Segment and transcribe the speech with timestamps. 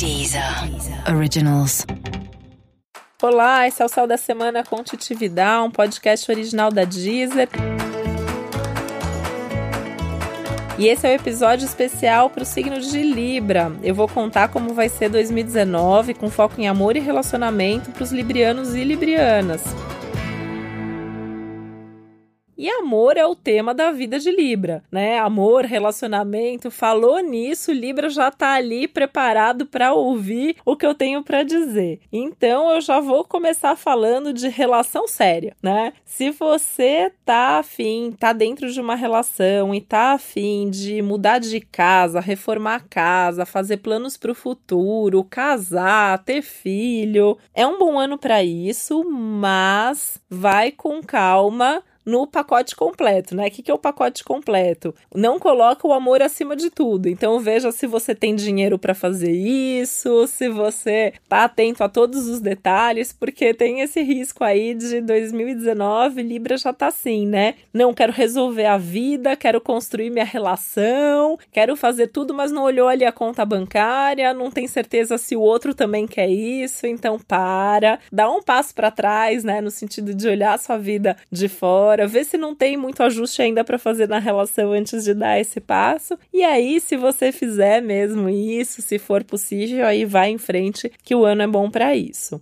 [0.00, 0.42] Deezer
[1.14, 1.84] Originals.
[3.20, 7.50] Olá, esse é o Céu da Semana com Titividade, um podcast original da Deezer.
[10.78, 13.70] E esse é o um episódio especial para o signo de Libra.
[13.82, 18.10] Eu vou contar como vai ser 2019, com foco em amor e relacionamento para os
[18.10, 19.62] librianos e librianas.
[22.60, 25.18] E amor é o tema da vida de Libra, né?
[25.18, 31.22] Amor, relacionamento, falou nisso, Libra já tá ali preparado para ouvir o que eu tenho
[31.22, 32.00] para dizer.
[32.12, 35.94] Então eu já vou começar falando de relação séria, né?
[36.04, 41.62] Se você tá afim, tá dentro de uma relação e tá afim de mudar de
[41.62, 47.98] casa, reformar a casa, fazer planos para o futuro, casar, ter filho, é um bom
[47.98, 53.46] ano para isso, mas vai com calma no pacote completo, né?
[53.46, 54.92] O que, que é o pacote completo?
[55.14, 57.08] Não coloca o amor acima de tudo.
[57.08, 62.26] Então veja se você tem dinheiro para fazer isso, se você tá atento a todos
[62.26, 67.54] os detalhes, porque tem esse risco aí de 2019, Libra já tá assim, né?
[67.72, 72.88] Não quero resolver a vida, quero construir minha relação, quero fazer tudo, mas não olhou
[72.88, 78.00] ali a conta bancária, não tem certeza se o outro também quer isso, então para,
[78.10, 81.99] dá um passo para trás, né, no sentido de olhar a sua vida de fora
[82.00, 85.38] agora, vê se não tem muito ajuste ainda para fazer na relação antes de dar
[85.38, 86.18] esse passo.
[86.32, 91.14] E aí, se você fizer mesmo isso, se for possível, aí vai em frente, que
[91.14, 92.40] o ano é bom para isso.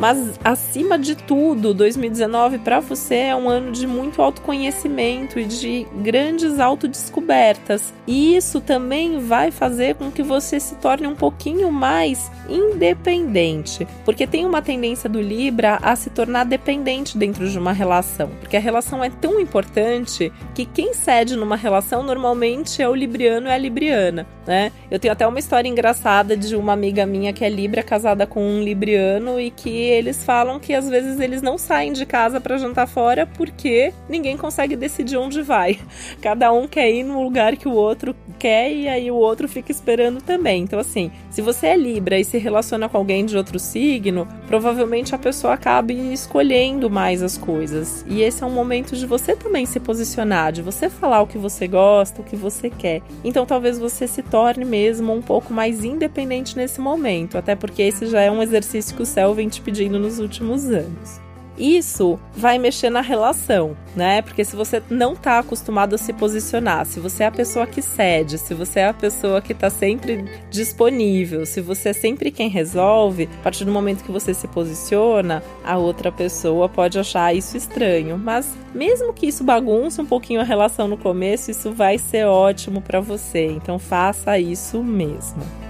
[0.00, 5.86] Mas acima de tudo, 2019 para você é um ano de muito autoconhecimento e de
[5.96, 7.92] grandes autodescobertas.
[8.06, 14.26] E isso também vai fazer com que você se torne um pouquinho mais independente, porque
[14.26, 18.60] tem uma tendência do Libra a se tornar dependente dentro de uma relação, porque a
[18.60, 23.58] relação é tão importante que quem cede numa relação normalmente é o libriano e a
[23.58, 24.72] libriana, né?
[24.90, 28.42] Eu tenho até uma história engraçada de uma amiga minha que é libra casada com
[28.42, 32.58] um libriano e que eles falam que às vezes eles não saem de casa para
[32.58, 35.78] jantar fora porque ninguém consegue decidir onde vai.
[36.20, 39.70] Cada um quer ir no lugar que o outro quer e aí o outro fica
[39.70, 40.62] esperando também.
[40.62, 45.14] Então, assim, se você é Libra e se relaciona com alguém de outro signo, provavelmente
[45.14, 48.04] a pessoa acabe escolhendo mais as coisas.
[48.08, 51.38] E esse é um momento de você também se posicionar, de você falar o que
[51.38, 53.02] você gosta, o que você quer.
[53.22, 58.06] Então, talvez você se torne mesmo um pouco mais independente nesse momento, até porque esse
[58.06, 61.20] já é um exercício que o céu vem te pedir nos últimos anos.
[61.60, 64.22] Isso vai mexer na relação, né?
[64.22, 67.82] Porque se você não tá acostumado a se posicionar, se você é a pessoa que
[67.82, 72.48] cede, se você é a pessoa que tá sempre disponível, se você é sempre quem
[72.48, 77.58] resolve, a partir do momento que você se posiciona, a outra pessoa pode achar isso
[77.58, 78.16] estranho.
[78.16, 82.80] Mas mesmo que isso bagunce um pouquinho a relação no começo, isso vai ser ótimo
[82.80, 83.44] para você.
[83.44, 85.69] Então faça isso mesmo.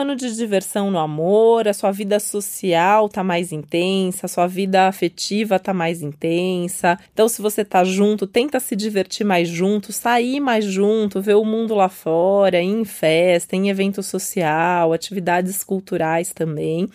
[0.00, 4.88] Ano de diversão no amor, a sua vida social tá mais intensa, a sua vida
[4.88, 6.98] afetiva tá mais intensa.
[7.12, 11.44] Então, se você tá junto, tenta se divertir mais junto, sair mais junto, ver o
[11.44, 16.88] mundo lá fora, ir em festa, em evento social, atividades culturais também.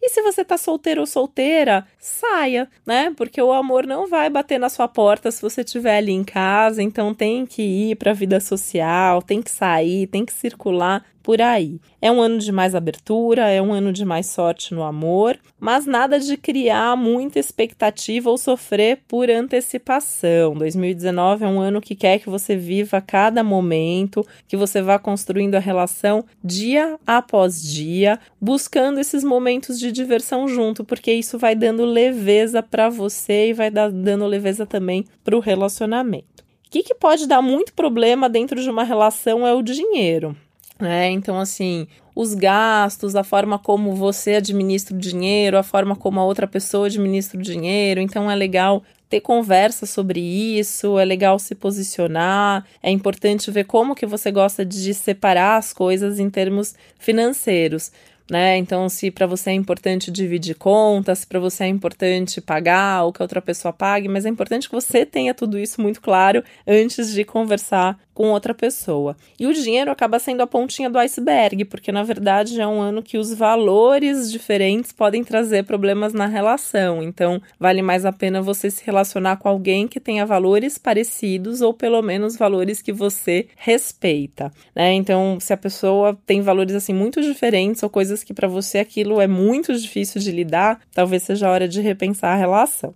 [0.00, 3.12] E se você tá solteiro ou solteira, saia, né?
[3.16, 6.82] Porque o amor não vai bater na sua porta se você estiver ali em casa,
[6.82, 11.42] então tem que ir para a vida social, tem que sair, tem que circular por
[11.42, 11.78] aí.
[12.00, 15.86] É um ano de mais abertura, é um ano de mais sorte no amor, mas
[15.86, 20.54] nada de criar muita expectativa ou sofrer por antecipação.
[20.54, 25.54] 2019 é um ano que quer que você viva cada momento, que você vá construindo
[25.54, 31.84] a relação dia após dia, buscando esses momentos de diversão junto, porque isso vai dando
[31.84, 36.44] leveza para você e vai dando leveza também para o relacionamento.
[36.66, 40.36] O que, que pode dar muito problema dentro de uma relação é o dinheiro.
[40.78, 41.10] Né?
[41.10, 46.24] Então, assim, os gastos, a forma como você administra o dinheiro, a forma como a
[46.24, 48.00] outra pessoa administra o dinheiro.
[48.00, 53.94] Então, é legal ter conversa sobre isso, é legal se posicionar, é importante ver como
[53.94, 57.90] que você gosta de separar as coisas em termos financeiros
[58.30, 58.58] né?
[58.58, 63.12] Então, se para você é importante dividir contas, se para você é importante pagar ou
[63.12, 66.44] que a outra pessoa pague, mas é importante que você tenha tudo isso muito claro
[66.66, 69.16] antes de conversar com outra pessoa.
[69.38, 73.00] E o dinheiro acaba sendo a pontinha do iceberg, porque na verdade é um ano
[73.00, 77.00] que os valores diferentes podem trazer problemas na relação.
[77.00, 81.72] Então, vale mais a pena você se relacionar com alguém que tenha valores parecidos ou
[81.72, 84.92] pelo menos valores que você respeita, né?
[84.94, 89.20] Então, se a pessoa tem valores assim muito diferentes ou coisas que para você aquilo
[89.20, 92.92] é muito difícil de lidar, talvez seja a hora de repensar a relação.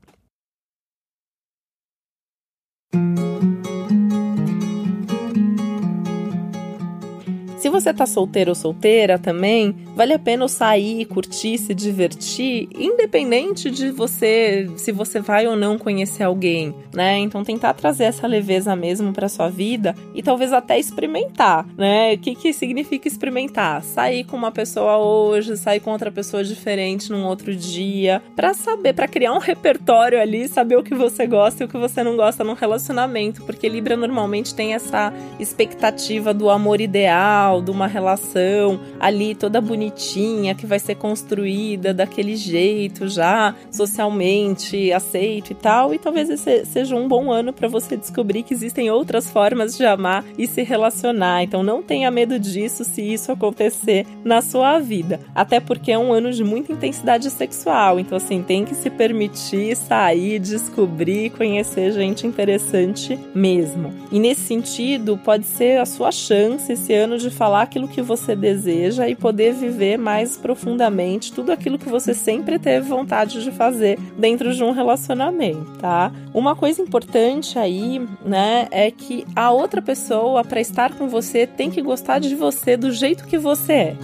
[7.63, 13.71] Se você tá solteiro ou solteira também, vale a pena sair, curtir, se divertir, independente
[13.71, 17.19] de você, se você vai ou não conhecer alguém, né?
[17.19, 22.15] Então tentar trazer essa leveza mesmo para sua vida e talvez até experimentar, né?
[22.15, 23.81] O que que significa experimentar?
[23.85, 28.93] Sair com uma pessoa hoje, sair com outra pessoa diferente num outro dia, para saber,
[28.93, 32.17] para criar um repertório ali, saber o que você gosta e o que você não
[32.17, 38.81] gosta num relacionamento, porque Libra normalmente tem essa expectativa do amor ideal, de uma relação
[38.99, 45.93] ali toda bonitinha que vai ser construída daquele jeito já socialmente aceito e tal.
[45.93, 49.85] E talvez esse seja um bom ano para você descobrir que existem outras formas de
[49.85, 51.43] amar e se relacionar.
[51.43, 55.21] Então não tenha medo disso se isso acontecer na sua vida.
[55.35, 57.99] Até porque é um ano de muita intensidade sexual.
[57.99, 63.93] Então, assim, tem que se permitir sair, descobrir, conhecer gente interessante mesmo.
[64.11, 68.37] E nesse sentido, pode ser a sua chance esse ano de falar aquilo que você
[68.37, 73.99] deseja e poder viver mais profundamente tudo aquilo que você sempre teve vontade de fazer
[74.17, 76.13] dentro de um relacionamento, tá?
[76.33, 81.69] Uma coisa importante aí, né, é que a outra pessoa para estar com você tem
[81.69, 83.97] que gostar de você do jeito que você é.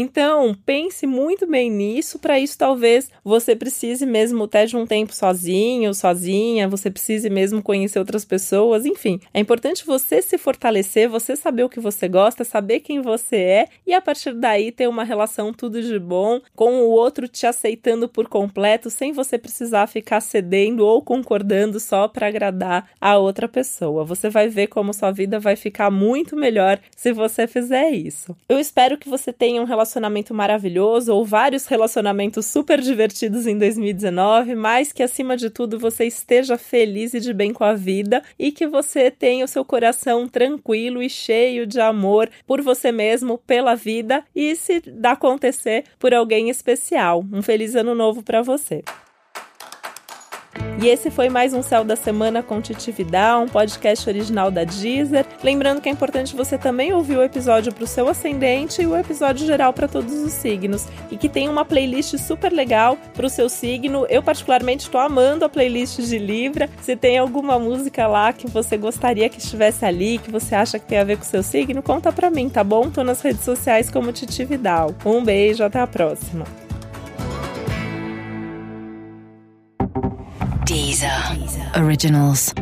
[0.00, 2.20] Então, pense muito bem nisso.
[2.20, 7.60] Para isso, talvez você precise mesmo até de um tempo sozinho, sozinha, você precise mesmo
[7.60, 8.86] conhecer outras pessoas.
[8.86, 13.36] Enfim, é importante você se fortalecer, você saber o que você gosta, saber quem você
[13.36, 17.44] é e a partir daí ter uma relação tudo de bom, com o outro te
[17.44, 23.48] aceitando por completo, sem você precisar ficar cedendo ou concordando só para agradar a outra
[23.48, 24.04] pessoa.
[24.04, 28.36] Você vai ver como sua vida vai ficar muito melhor se você fizer isso.
[28.48, 29.87] Eu espero que você tenha um relacionamento
[30.34, 36.58] maravilhoso ou vários relacionamentos super divertidos em 2019, mas que acima de tudo você esteja
[36.58, 41.02] feliz e de bem com a vida e que você tenha o seu coração tranquilo
[41.02, 46.50] e cheio de amor por você mesmo, pela vida e se dá acontecer por alguém
[46.50, 47.24] especial.
[47.32, 48.82] Um feliz ano novo para você.
[50.80, 55.26] E esse foi mais um Céu da Semana com Titividade, um podcast original da Deezer.
[55.42, 58.96] Lembrando que é importante você também ouvir o episódio para o seu ascendente e o
[58.96, 60.86] episódio geral para todos os signos.
[61.10, 64.06] E que tem uma playlist super legal para o seu signo.
[64.08, 66.70] Eu, particularmente, estou amando a playlist de Libra.
[66.80, 70.86] Se tem alguma música lá que você gostaria que estivesse ali, que você acha que
[70.86, 72.88] tem a ver com o seu signo, conta para mim, tá bom?
[72.88, 74.94] Tô nas redes sociais como Titividal.
[75.04, 76.67] Um beijo, até a próxima.
[81.74, 82.54] Originals.